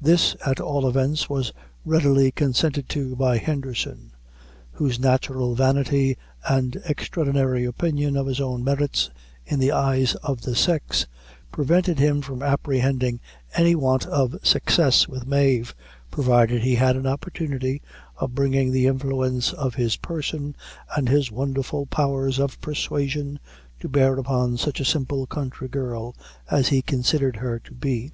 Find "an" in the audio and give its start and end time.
16.96-17.06